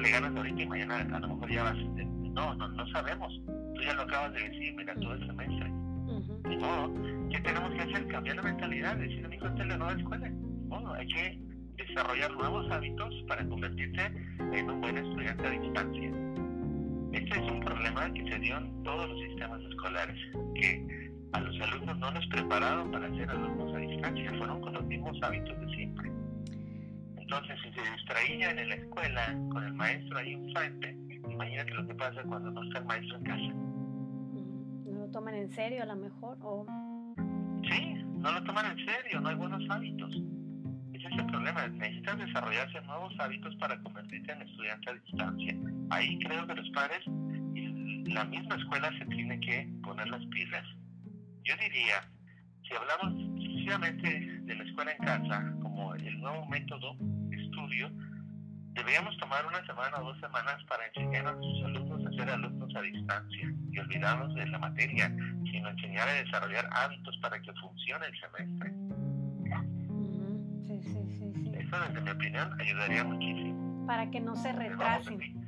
le 0.00 0.10
ganas 0.10 0.36
ahorita 0.36 0.62
y 0.62 0.66
mañana 0.66 1.16
a 1.16 1.18
lo 1.18 1.28
mejor 1.28 1.50
ya 1.50 1.64
vas. 1.64 1.76
No, 1.76 2.54
no, 2.54 2.68
no 2.68 2.86
sabemos. 2.88 3.32
Tú 3.46 3.82
ya 3.82 3.94
lo 3.94 4.02
acabas 4.02 4.32
de 4.34 4.48
decir, 4.48 4.74
mira, 4.76 4.94
todo 4.94 5.14
el 5.14 5.26
semestre. 5.26 5.68
No, 5.68 6.92
¿qué 7.30 7.40
tenemos 7.40 7.70
que 7.72 7.80
hacer? 7.80 8.06
Cambiar 8.08 8.36
la 8.36 8.42
mentalidad, 8.42 8.96
decir, 8.96 9.28
mi 9.28 9.36
hijo, 9.36 9.46
esta 9.46 9.62
es 9.62 9.68
la 9.68 9.76
nueva 9.76 9.92
escuela. 9.94 10.30
No, 10.68 10.92
hay 10.92 11.06
que 11.08 11.38
desarrollar 11.76 12.32
nuevos 12.32 12.70
hábitos 12.70 13.14
para 13.26 13.44
convertirse 13.46 14.06
en 14.52 14.70
un 14.70 14.80
buen 14.80 14.98
estudiante 14.98 15.46
a 15.46 15.50
distancia 15.50 16.23
este 17.14 17.38
es 17.38 17.50
un 17.50 17.60
problema 17.60 18.12
que 18.12 18.28
se 18.28 18.38
dio 18.40 18.58
en 18.58 18.82
todos 18.82 19.08
los 19.08 19.20
sistemas 19.20 19.60
escolares, 19.62 20.18
que 20.56 21.10
a 21.32 21.40
los 21.40 21.60
alumnos 21.60 21.98
no 21.98 22.10
los 22.10 22.26
prepararon 22.26 22.90
para 22.90 23.08
ser 23.10 23.30
alumnos 23.30 23.74
a 23.74 23.78
distancia, 23.78 24.32
fueron 24.36 24.60
con 24.60 24.74
los 24.74 24.84
mismos 24.86 25.16
hábitos 25.22 25.60
de 25.60 25.74
siempre. 25.74 26.10
Entonces, 27.16 27.56
si 27.62 27.72
se 27.72 27.90
distraían 27.92 28.58
en 28.58 28.68
la 28.68 28.74
escuela 28.74 29.38
con 29.50 29.64
el 29.64 29.74
maestro 29.74 30.18
ahí 30.18 30.32
enfrente, 30.32 30.98
imagínate 31.28 31.74
lo 31.74 31.86
que 31.86 31.94
pasa 31.94 32.22
cuando 32.24 32.50
no 32.50 32.62
está 32.64 32.78
el 32.80 32.84
maestro 32.84 33.16
en 33.18 33.24
casa. 33.24 33.54
¿No 34.84 34.98
lo 34.98 35.10
toman 35.10 35.34
en 35.34 35.50
serio 35.50 35.82
a 35.84 35.86
lo 35.86 35.96
mejor? 35.96 36.36
O... 36.42 36.66
Sí, 37.70 37.94
no 38.18 38.32
lo 38.32 38.42
toman 38.42 38.76
en 38.76 38.86
serio, 38.86 39.20
no 39.20 39.28
hay 39.28 39.36
buenos 39.36 39.62
hábitos. 39.70 40.10
Ese 40.92 41.06
es 41.06 41.18
el 41.18 41.26
problema, 41.26 41.66
necesitan 41.68 42.18
desarrollarse 42.18 42.80
nuevos 42.82 43.14
hábitos 43.20 43.54
para 43.56 43.80
convertirse 43.82 44.32
en 44.32 44.42
estudiante 44.42 44.90
a 44.90 44.94
distancia 44.94 45.56
ahí 45.90 46.18
creo 46.20 46.46
que 46.46 46.54
los 46.54 46.68
padres 46.70 47.00
y 47.54 48.04
la 48.12 48.24
misma 48.24 48.56
escuela 48.56 48.90
se 48.98 49.06
tiene 49.06 49.38
que 49.40 49.68
poner 49.82 50.08
las 50.08 50.24
pilas. 50.26 50.64
Yo 51.44 51.54
diría, 51.56 52.08
si 52.62 52.74
hablamos 52.74 53.20
exclusivamente 53.38 54.40
de 54.42 54.54
la 54.54 54.64
escuela 54.64 54.92
en 54.92 54.98
casa 54.98 55.54
como 55.62 55.94
el 55.94 56.20
nuevo 56.20 56.46
método 56.46 56.96
de 56.98 57.42
estudio, 57.42 57.90
deberíamos 58.72 59.16
tomar 59.18 59.46
una 59.46 59.64
semana 59.66 59.98
o 60.00 60.04
dos 60.04 60.20
semanas 60.20 60.62
para 60.68 60.86
enseñar 60.86 61.26
a 61.26 61.32
nuestros 61.32 61.64
alumnos 61.64 62.06
a 62.06 62.16
ser 62.16 62.30
alumnos 62.30 62.74
a 62.74 62.82
distancia 62.82 63.54
y 63.70 63.78
olvidarnos 63.78 64.34
de 64.34 64.46
la 64.46 64.58
materia, 64.58 65.08
sino 65.50 65.68
enseñar 65.68 66.08
a 66.08 66.12
desarrollar 66.14 66.68
hábitos 66.72 67.16
para 67.18 67.40
que 67.40 67.52
funcione 67.54 68.06
el 68.06 68.20
semestre. 68.20 68.72
Sí, 70.66 70.82
sí, 70.82 71.18
sí, 71.18 71.32
sí. 71.34 71.52
Eso, 71.54 71.80
desde 71.80 72.00
mi 72.00 72.10
opinión, 72.10 72.60
ayudaría 72.60 73.04
muchísimo. 73.04 73.86
Para 73.86 74.10
que 74.10 74.20
no 74.20 74.34
se 74.34 74.52
retrasen. 74.52 75.43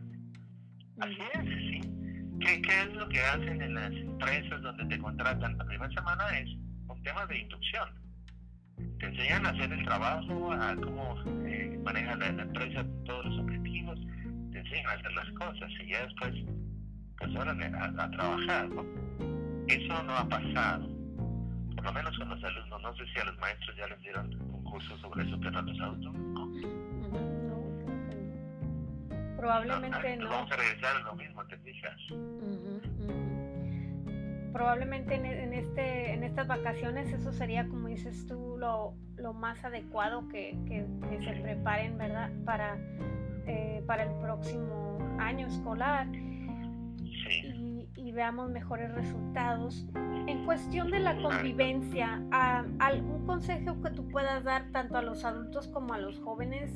Así 1.00 1.19
es, 1.35 1.45
sí. 1.45 1.81
¿Qué, 2.41 2.62
¿Qué, 2.62 2.83
es 2.83 2.95
lo 2.95 3.09
que 3.09 3.21
hacen 3.21 3.61
en 3.61 3.75
las 3.75 3.93
empresas 3.93 4.62
donde 4.62 4.85
te 4.87 4.99
contratan? 4.99 5.57
La 5.59 5.65
primera 5.65 5.93
semana 5.93 6.38
es 6.38 6.49
un 6.88 7.03
tema 7.03 7.26
de 7.26 7.38
inducción. 7.38 7.88
Te 8.99 9.07
enseñan 9.07 9.47
a 9.47 9.50
hacer 9.50 9.73
el 9.73 9.85
trabajo, 9.85 10.53
a 10.53 10.75
cómo 10.76 11.17
eh, 11.47 11.79
maneja 11.85 12.17
la, 12.17 12.29
empresa 12.29 12.85
todos 13.05 13.26
los 13.26 13.41
objetivos, 13.41 13.99
te 14.53 14.59
enseñan 14.59 14.87
a 14.87 14.93
hacer 14.93 15.12
las 15.12 15.31
cosas 15.33 15.71
y 15.83 15.88
ya 15.91 16.03
después, 16.03 16.35
pues 17.19 17.37
ahora 17.37 17.53
a, 17.53 18.05
a 18.05 18.11
trabajar, 18.11 18.69
¿no? 18.71 18.85
Eso 19.69 20.03
no 20.03 20.17
ha 20.17 20.29
pasado, 20.29 20.88
por 21.75 21.85
lo 21.85 21.93
menos 21.93 22.17
con 22.19 22.29
los 22.31 22.43
alumnos. 22.43 22.83
No 22.83 22.97
sé 22.97 23.05
si 23.12 23.21
a 23.21 23.25
los 23.25 23.38
maestros 23.38 23.76
ya 23.76 23.87
les 23.88 24.00
dieron 24.00 24.35
un 24.53 24.65
curso 24.65 24.97
sobre 24.99 25.25
eso, 25.25 25.38
pero 25.41 25.59
a 25.59 25.62
los 25.62 25.81
adultos 25.81 26.17
Probablemente 29.47 30.17
no. 30.17 30.29
Vamos 30.29 30.50
a 30.50 30.57
regresar 30.57 30.97
a 30.97 31.00
lo 31.00 31.15
mismo, 31.15 31.45
te 31.45 31.57
fijas. 31.59 31.97
Probablemente 34.53 35.15
en, 35.15 35.53
este, 35.53 36.15
en 36.15 36.25
estas 36.25 36.49
vacaciones 36.49 37.12
eso 37.12 37.33
sería, 37.33 37.69
como 37.69 37.87
dices 37.87 38.26
tú, 38.26 38.57
lo, 38.59 38.95
lo 39.17 39.35
más 39.35 39.65
adecuado 39.65 40.26
que, 40.29 40.59
que, 40.67 40.85
se 41.21 41.41
preparen, 41.43 41.97
¿verdad? 41.97 42.31
Para, 42.45 42.76
eh, 43.47 43.85
para 43.87 44.03
el 44.05 44.21
próximo 44.21 44.99
año 45.21 45.47
escolar. 45.47 46.09
Y, 46.12 47.88
y, 47.95 48.12
veamos 48.12 48.50
mejores 48.50 48.93
resultados. 48.95 49.87
En 50.26 50.45
cuestión 50.45 50.91
de 50.91 50.99
la 51.00 51.17
convivencia, 51.23 52.21
¿algún 52.81 53.26
consejo 53.26 53.81
que 53.81 53.91
tú 53.91 54.09
puedas 54.09 54.43
dar 54.43 54.73
tanto 54.73 54.97
a 54.99 55.03
los 55.03 55.25
adultos 55.25 55.69
como 55.69 55.95
a 55.95 55.99
los 55.99 56.19
jóvenes? 56.19 56.73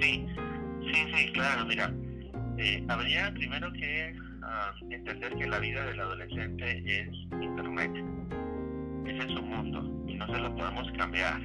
Sí, 0.00 0.26
Sí, 0.92 1.06
sí, 1.14 1.32
claro, 1.32 1.64
mira, 1.64 1.92
eh, 2.58 2.84
habría 2.88 3.32
primero 3.32 3.72
que 3.72 4.16
ah, 4.42 4.72
entender 4.88 5.34
que 5.34 5.46
la 5.46 5.58
vida 5.58 5.84
del 5.84 6.00
adolescente 6.00 6.82
es 6.86 7.08
Internet. 7.32 7.90
Ese 9.04 9.18
es 9.18 9.34
su 9.34 9.42
mundo 9.42 10.04
y 10.06 10.14
no 10.14 10.26
se 10.26 10.38
lo 10.38 10.54
podemos 10.54 10.90
cambiar. 10.92 11.40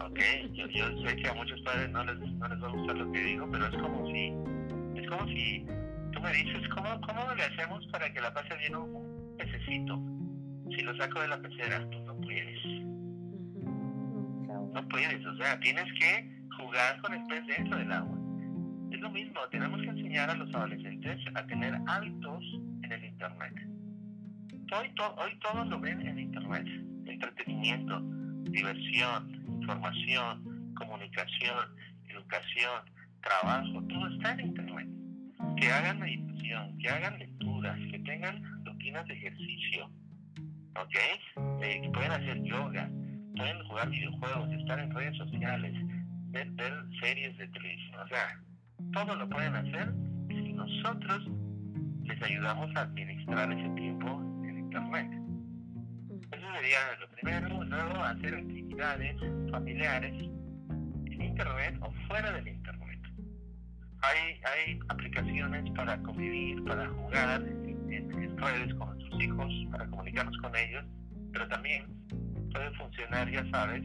¿Ok? 0.00 0.20
Yo, 0.52 0.66
yo 0.68 0.84
sé 1.02 1.16
que 1.16 1.28
a 1.28 1.34
muchos 1.34 1.60
padres 1.62 1.90
no 1.90 2.04
les, 2.04 2.18
no 2.18 2.48
les 2.48 2.62
va 2.62 2.66
a 2.66 2.72
gustar 2.72 2.96
lo 2.96 3.12
que 3.12 3.18
digo, 3.20 3.48
pero 3.50 3.66
es 3.66 3.76
como 3.76 4.06
si, 4.08 4.32
es 5.00 5.08
como 5.08 5.26
si 5.28 5.66
tú 6.12 6.20
me 6.20 6.32
dices, 6.32 6.68
¿cómo, 6.74 7.00
cómo 7.00 7.34
le 7.34 7.42
hacemos 7.44 7.86
para 7.92 8.12
que 8.12 8.20
la 8.20 8.34
pase 8.34 8.56
bien 8.58 8.74
un 8.76 9.36
pececito? 9.38 10.02
Si 10.74 10.82
lo 10.82 10.96
saco 10.96 11.20
de 11.20 11.28
la 11.28 11.40
pecera, 11.40 11.88
tú 11.90 12.00
no 12.00 12.16
puedes. 12.16 12.64
No 14.72 14.88
puedes, 14.88 15.24
o 15.24 15.36
sea, 15.36 15.58
tienes 15.60 15.86
que 15.98 16.30
jugar 16.58 17.00
con 17.00 17.14
el 17.14 17.24
pez 17.26 17.46
dentro 17.46 17.78
del 17.78 17.92
agua 17.92 18.23
lo 19.00 19.10
mismo, 19.10 19.40
tenemos 19.50 19.80
que 19.80 19.88
enseñar 19.88 20.30
a 20.30 20.34
los 20.34 20.54
adolescentes 20.54 21.20
a 21.34 21.46
tener 21.46 21.74
hábitos 21.86 22.44
en 22.82 22.92
el 22.92 23.04
Internet. 23.04 23.54
hoy, 24.72 24.94
hoy 25.16 25.38
todos 25.40 25.66
lo 25.68 25.80
ven 25.80 26.06
en 26.06 26.18
Internet. 26.18 26.66
Entretenimiento, 27.06 28.00
diversión, 28.50 29.44
información, 29.46 30.74
comunicación, 30.74 31.68
educación, 32.08 32.82
trabajo, 33.22 33.82
todo 33.88 34.08
está 34.08 34.32
en 34.32 34.40
Internet. 34.40 34.88
Que 35.56 35.70
hagan 35.70 36.00
meditación, 36.00 36.78
que 36.78 36.88
hagan 36.88 37.18
lecturas, 37.18 37.78
que 37.90 37.98
tengan 38.00 38.64
rutinas 38.64 39.06
de 39.06 39.14
ejercicio, 39.14 39.90
¿ok? 40.76 40.96
Eh, 41.62 41.80
que 41.82 41.90
pueden 41.90 42.12
hacer 42.12 42.42
yoga, 42.42 42.90
pueden 43.36 43.64
jugar 43.64 43.90
videojuegos, 43.90 44.52
estar 44.52 44.78
en 44.78 44.94
redes 44.94 45.16
sociales, 45.16 45.72
ver, 46.30 46.50
ver 46.52 46.72
series 47.00 47.36
de 47.38 47.48
televisión, 47.48 48.00
o 48.00 48.08
sea, 48.08 48.40
todo 48.92 49.14
lo 49.16 49.28
pueden 49.28 49.54
hacer 49.54 49.92
si 50.28 50.52
nosotros 50.52 51.28
les 52.04 52.22
ayudamos 52.22 52.74
a 52.76 52.82
administrar 52.82 53.52
ese 53.52 53.68
tiempo 53.70 54.20
en 54.44 54.58
Internet. 54.58 55.10
Eso 56.32 56.46
sería 56.54 56.78
lo 57.00 57.08
primero, 57.10 57.64
luego 57.64 58.02
hacer 58.02 58.34
actividades 58.34 59.16
familiares 59.50 60.12
en 61.06 61.22
Internet 61.22 61.76
o 61.80 61.92
fuera 62.08 62.32
del 62.32 62.48
Internet. 62.48 63.00
Hay, 64.02 64.40
hay 64.44 64.78
aplicaciones 64.88 65.70
para 65.76 66.00
convivir, 66.02 66.62
para 66.64 66.88
jugar 66.88 67.42
en, 67.42 68.36
redes 68.36 68.74
con 68.74 68.98
nuestros 68.98 69.22
hijos, 69.22 69.52
para 69.70 69.86
comunicarnos 69.86 70.36
con 70.38 70.54
ellos, 70.56 70.84
pero 71.32 71.48
también 71.48 71.86
puede 72.52 72.70
funcionar, 72.72 73.30
ya 73.30 73.48
sabes, 73.50 73.82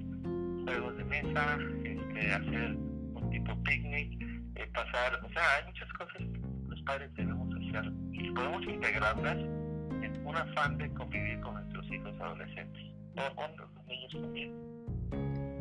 juegos 0.65 0.98
de 0.98 1.06
mesa, 1.06 1.58
este, 1.84 2.34
hacer 2.34 2.75
un 2.75 3.29
tipo 3.32 3.63
picnic, 3.63 4.38
pasar, 4.68 5.20
o 5.24 5.30
sea, 5.30 5.44
hay 5.58 5.66
muchas 5.66 5.92
cosas 5.94 6.18
que 6.18 6.42
los 6.68 6.82
padres 6.84 7.13
debemos 7.16 7.50
hacer 7.56 7.92
y 8.12 8.32
podemos 8.32 8.63
integrarlas 8.63 9.38
en 9.38 10.22
un 10.25 10.36
afán 10.36 10.78
de 10.78 10.94
convivir 10.94 11.39
con 11.42 11.56
nuestros 11.56 11.86
hijos 11.92 12.13
adolescentes 12.20 12.84
o 13.16 13.36
con 13.36 13.58
los 13.58 13.86
niños 13.86 14.12
también. 14.13 14.51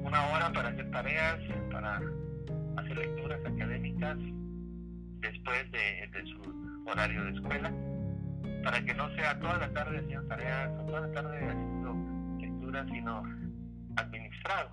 Una 0.05 0.27
hora 0.29 0.53
para 0.53 0.69
hacer 0.69 0.91
tareas, 0.91 1.39
para 1.71 2.01
hacer 2.77 2.97
lecturas 2.97 3.41
académicas 3.45 4.17
después 5.21 5.73
de, 5.73 6.07
de 6.13 6.31
su 6.31 6.85
horario 6.87 7.25
de 7.25 7.31
escuela, 7.33 7.73
para 8.65 8.85
que 8.85 8.95
no 8.95 9.15
sea 9.17 9.39
toda 9.41 9.59
la 9.59 9.73
tarde 9.73 9.99
haciendo 9.99 10.27
tareas 10.29 10.71
o 10.81 10.87
toda 10.87 11.01
la 11.01 11.13
tarde 11.13 11.37
haciendo 11.39 11.95
lecturas, 12.39 12.87
sino 12.91 13.23
administrado. 13.97 14.71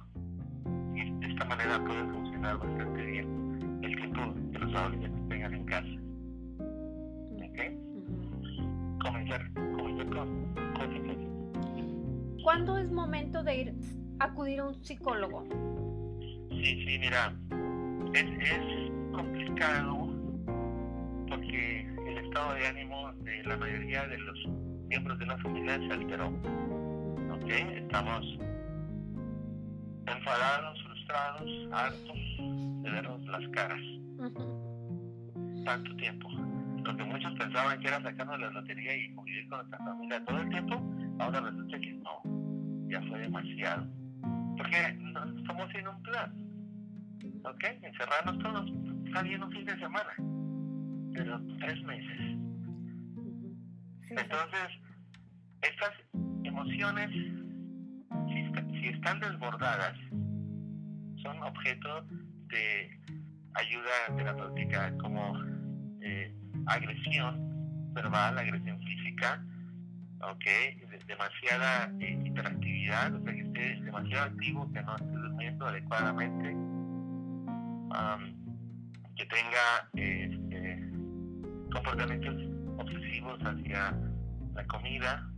Y 0.96 1.12
de 1.20 1.28
esta 1.28 1.46
manera 1.46 1.84
puede 1.84 2.04
funcionar 2.06 2.58
bastante 2.58 3.06
bien 3.06 3.45
el 3.86 3.96
tiempo 3.96 4.34
que 4.52 4.60
los 4.60 4.76
adolescentes 4.76 5.30
tengan 5.30 5.54
en 5.54 5.66
casa. 5.66 5.88
Comenzar, 9.02 9.52
comenzar 9.54 10.10
con 10.10 10.78
cosas 10.78 11.16
¿Cuándo 12.44 12.78
es 12.78 12.92
momento 12.92 13.44
de 13.44 13.56
ir 13.56 13.74
a 14.20 14.26
acudir 14.26 14.60
a 14.60 14.66
un 14.66 14.84
psicólogo? 14.84 15.46
Sí, 16.50 16.86
sí, 16.86 16.98
mira, 17.00 17.34
es, 18.14 18.24
es 18.24 18.92
complicado 19.12 20.10
porque 21.28 21.82
el 22.08 22.18
estado 22.26 22.54
de 22.56 22.68
ánimo 22.68 23.12
de 23.24 23.44
la 23.44 23.58
mayoría 23.58 24.08
de 24.08 24.18
los 24.18 24.48
miembros 24.88 25.20
de 25.20 25.26
la 25.26 25.38
familia 25.40 25.78
se 25.78 25.94
alteró. 25.94 26.28
¿Ok? 26.28 27.50
Estamos 27.50 28.26
enfadados, 30.08 30.84
frustrados, 30.84 31.50
hartos 31.72 32.18
de 32.84 32.92
vernos 32.92 33.15
las 33.40 33.50
caras. 33.52 33.82
Tanto 35.66 35.96
tiempo. 35.98 36.30
Lo 36.84 36.96
que 36.96 37.04
muchos 37.04 37.34
pensaban 37.34 37.80
que 37.80 37.88
era 37.88 38.02
sacarnos 38.02 38.40
la 38.40 38.50
lotería 38.52 38.96
y 38.96 39.14
convivir 39.16 39.48
con 39.50 39.60
nuestra 39.60 39.80
familia 39.80 40.24
todo 40.26 40.40
el 40.40 40.50
tiempo, 40.50 40.82
ahora 41.20 41.42
resulta 41.42 41.80
que 41.80 41.94
no. 41.94 42.22
Ya 42.88 43.02
fue 43.02 43.20
demasiado. 43.20 43.88
Porque 44.58 44.94
no, 45.00 45.40
estamos 45.40 45.76
en 45.76 45.88
un 45.88 46.04
plan. 46.04 46.34
¿Ok? 47.44 47.64
Encerrarnos 47.82 48.40
todos. 48.40 48.72
Está 49.06 49.24
bien 49.24 49.44
un 49.44 49.52
fin 49.52 49.66
de 49.66 49.80
semana. 49.80 50.14
Pero 51.14 51.42
tres 51.60 51.84
meses. 51.84 52.20
Entonces, 54.10 54.70
estas 55.62 55.92
emociones 56.44 57.10
si 58.86 58.92
están 58.92 59.20
desbordadas, 59.20 59.98
son 61.24 61.42
objeto 61.42 62.06
de 62.50 63.00
ayuda 63.56 64.18
terapéutica 64.18 64.96
como 64.98 65.34
eh, 66.02 66.34
agresión 66.68 67.94
verbal, 67.94 68.38
agresión 68.38 68.80
física, 68.82 69.44
okay, 70.22 70.82
demasiada 71.08 71.92
eh, 72.00 72.20
hiperactividad, 72.26 73.14
o 73.14 73.24
sea 73.24 73.34
que 73.34 73.42
esté 73.42 73.82
demasiado 73.82 74.26
activo, 74.26 74.72
que 74.74 74.82
no 74.82 74.96
esté 74.96 75.12
durmiendo 75.12 75.66
adecuadamente, 75.68 76.56
que 79.16 79.26
tenga 79.28 79.90
este, 79.94 80.92
comportamientos 81.72 82.36
obsesivos 82.78 83.40
hacia 83.42 83.98
la 84.54 84.68
comida, 84.68 85.30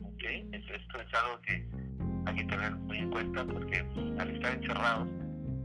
okay, 0.00 0.48
esto 0.52 0.74
es 0.74 1.14
algo 1.14 1.40
que 1.42 1.68
hay 2.26 2.36
que 2.36 2.44
tener 2.44 2.72
muy 2.76 2.98
en 2.98 3.10
cuenta 3.10 3.44
porque 3.44 3.84
al 4.18 4.30
estar 4.30 4.54
encerrados 4.54 5.08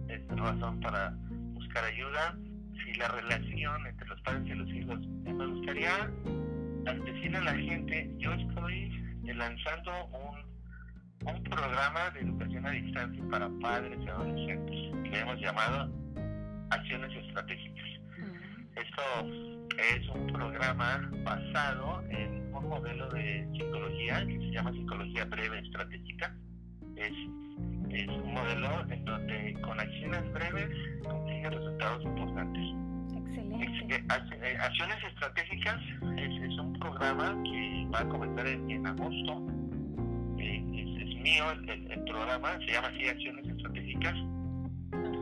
es 0.08 0.28
razón 0.30 0.80
para 0.80 1.16
buscar 1.72 1.86
ayuda. 1.86 2.38
Si 2.84 2.94
la 2.96 3.08
relación 3.08 3.88
entre 3.88 4.08
los 4.08 4.22
padres 4.22 4.44
y 4.46 4.54
los 4.56 4.70
hijos, 4.70 5.00
me 5.24 5.48
gustaría 5.48 6.12
decirle 7.06 7.38
a 7.38 7.42
la 7.42 7.56
gente, 7.56 8.12
yo 8.18 8.34
estoy 8.34 8.92
lanzando 9.24 9.92
un, 10.08 11.34
un 11.34 11.44
programa 11.44 12.10
de 12.10 12.22
educación 12.22 12.66
a 12.66 12.72
distancia 12.72 13.24
para 13.30 13.50
padres 13.62 13.98
y 14.02 14.10
adolescentes 14.10 15.10
que 15.10 15.20
hemos 15.20 15.40
llamado 15.40 15.90
Acciones 16.72 17.16
Estratégicas. 17.26 17.86
Esto 18.76 19.04
es 19.78 20.10
un 20.10 20.28
programa 20.28 21.10
basado 21.24 22.04
en 22.10 22.54
un 22.54 22.68
modelo 22.68 23.10
de 23.12 23.48
psicología 23.54 24.26
que 24.28 24.38
se 24.38 24.52
llama 24.52 24.72
psicología 24.74 25.26
breve 25.26 25.60
estratégica 25.60 26.36
es, 26.98 27.12
es 27.90 28.08
un 28.08 28.34
modelo 28.34 28.86
en 28.90 29.06
donde 29.06 29.54
con 29.62 29.80
acciones 29.80 30.34
breves 30.34 30.41
acciones 34.62 34.98
estratégicas 35.04 35.80
es, 36.18 36.60
un 36.60 36.74
programa 36.80 37.36
que 37.44 37.88
va 37.94 38.00
a 38.00 38.10
comenzar 38.10 38.48
en, 38.48 38.86
agosto. 38.86 39.48
Eh, 40.38 40.64
es, 40.74 41.22
mío 41.22 41.46
el, 41.68 42.04
programa, 42.04 42.58
se 42.60 42.74
llama 42.74 42.88
así 42.88 43.08
Acciones 43.08 43.48
Estratégicas. 43.48 44.16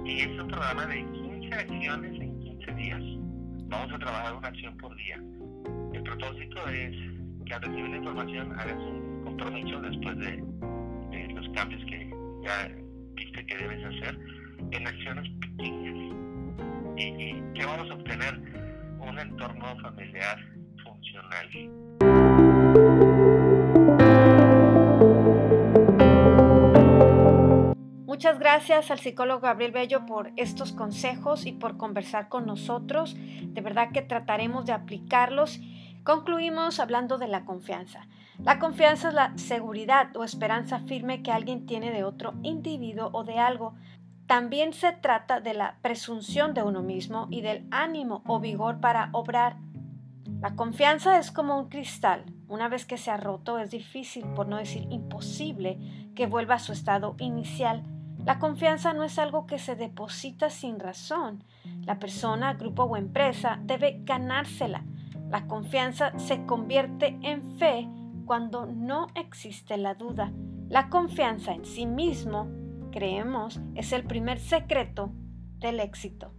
Y 0.06 0.22
es 0.22 0.42
un 0.42 0.48
programa 0.48 0.86
de 0.88 1.06
15 1.06 1.54
acciones 1.54 2.22
en 2.22 2.40
15 2.40 2.72
días. 2.74 3.02
Vamos 3.68 3.94
a 3.94 4.00
trabajar 4.00 4.36
una 4.36 4.48
acción 4.48 4.78
por 4.78 4.96
día. 4.96 5.18
El 5.94 6.04
propósito 6.04 6.68
es 6.70 6.96
que 7.46 7.54
al 7.54 7.62
recibir 7.62 7.90
la 7.90 7.98
información 7.98 8.52
hagas 8.60 8.78
un 8.78 9.24
compromiso 9.24 9.82
después 9.82 10.18
de 10.18 10.44
los 11.34 11.50
cambios 11.56 11.84
que 11.86 12.10
ya 12.44 12.70
viste 13.14 13.46
que 13.46 13.58
debes 13.58 13.86
hacer 13.86 14.20
en 14.72 14.88
acciones 14.88 15.30
pequeñas. 15.42 16.16
¿Y, 16.98 17.42
que 17.54 17.66
vamos 17.66 17.90
a 17.90 17.94
obtener? 17.94 18.59
Un 19.10 19.18
entorno 19.18 19.76
familiar 19.82 20.38
funcional. 20.84 21.50
Muchas 28.06 28.38
gracias 28.38 28.92
al 28.92 29.00
psicólogo 29.00 29.40
Gabriel 29.40 29.72
Bello 29.72 30.06
por 30.06 30.32
estos 30.36 30.74
consejos 30.74 31.48
y 31.48 31.54
por 31.54 31.78
conversar 31.78 32.30
con 32.30 32.46
nosotros. 32.46 33.16
De 33.18 33.62
verdad 33.62 33.92
que 33.92 34.04
trataremos 34.04 34.68
de 34.68 34.74
aplicarlos. 34.74 35.60
Concluimos 36.04 36.80
hablando 36.80 37.18
de 37.18 37.28
la 37.28 37.46
confianza. 37.46 38.08
La 38.44 38.60
confianza 38.60 39.10
es 39.10 39.16
la 39.16 39.38
seguridad 39.38 40.16
o 40.16 40.24
esperanza 40.24 40.80
firme 40.80 41.24
que 41.24 41.32
alguien 41.32 41.66
tiene 41.66 41.92
de 41.92 42.04
otro 42.04 42.36
individuo 42.44 43.10
o 43.12 43.24
de 43.24 43.40
algo. 43.40 43.76
También 44.30 44.74
se 44.74 44.92
trata 44.92 45.42
de 45.42 45.56
la 45.56 45.80
presunción 45.82 46.54
de 46.54 46.62
uno 46.62 46.84
mismo 46.84 47.26
y 47.32 47.42
del 47.42 47.66
ánimo 47.72 48.22
o 48.28 48.40
vigor 48.40 48.80
para 48.80 49.10
obrar. 49.12 49.58
La 50.40 50.56
confianza 50.56 51.18
es 51.18 51.32
como 51.32 51.58
un 51.58 51.68
cristal. 51.68 52.26
Una 52.48 52.70
vez 52.70 52.86
que 52.86 53.00
se 53.00 53.10
ha 53.10 53.18
roto 53.18 53.58
es 53.58 53.72
difícil, 53.72 54.24
por 54.36 54.48
no 54.48 54.58
decir 54.58 54.86
imposible, 54.92 55.80
que 56.14 56.28
vuelva 56.28 56.54
a 56.54 56.60
su 56.60 56.74
estado 56.74 57.16
inicial. 57.18 57.82
La 58.24 58.38
confianza 58.38 58.94
no 58.94 59.04
es 59.04 59.18
algo 59.18 59.48
que 59.48 59.58
se 59.58 59.76
deposita 59.76 60.52
sin 60.52 60.80
razón. 60.80 61.44
La 61.82 61.98
persona, 61.98 62.54
grupo 62.54 62.84
o 62.84 62.98
empresa 62.98 63.58
debe 63.64 64.02
ganársela. 64.04 64.84
La 65.28 65.48
confianza 65.48 66.14
se 66.20 66.46
convierte 66.46 67.18
en 67.24 67.58
fe 67.58 67.90
cuando 68.28 68.68
no 68.68 69.08
existe 69.16 69.76
la 69.78 69.96
duda. 69.96 70.32
La 70.68 70.90
confianza 70.90 71.52
en 71.52 71.66
sí 71.66 71.88
mismo, 71.88 72.59
creemos, 72.92 73.60
es 73.76 73.92
el 73.94 74.04
primer 74.04 74.40
secreto 74.40 75.12
del 75.60 75.80
éxito. 75.80 76.34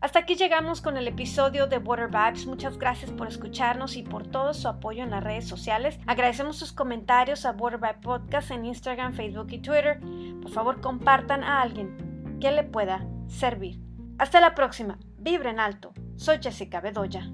Hasta 0.00 0.20
aquí 0.20 0.34
llegamos 0.34 0.82
con 0.82 0.96
el 0.96 1.08
episodio 1.08 1.66
de 1.66 1.78
Water 1.78 2.08
Vibes. 2.08 2.46
Muchas 2.46 2.78
gracias 2.78 3.10
por 3.10 3.28
escucharnos 3.28 3.96
y 3.96 4.02
por 4.02 4.26
todo 4.26 4.52
su 4.52 4.68
apoyo 4.68 5.02
en 5.02 5.10
las 5.10 5.24
redes 5.24 5.48
sociales. 5.48 5.98
Agradecemos 6.06 6.56
sus 6.58 6.72
comentarios 6.72 7.46
a 7.46 7.52
Water 7.52 7.80
Vibe 7.80 8.00
Podcast 8.02 8.50
en 8.50 8.66
Instagram, 8.66 9.14
Facebook 9.14 9.48
y 9.50 9.58
Twitter. 9.58 9.98
Por 10.42 10.50
favor, 10.50 10.80
compartan 10.80 11.42
a 11.42 11.62
alguien 11.62 12.38
que 12.40 12.52
le 12.52 12.62
pueda 12.62 13.06
servir. 13.26 13.80
Hasta 14.18 14.40
la 14.40 14.54
próxima. 14.54 14.98
Vibren 15.18 15.58
alto. 15.58 15.92
Soy 16.16 16.38
Jessica 16.40 16.80
Bedoya. 16.80 17.30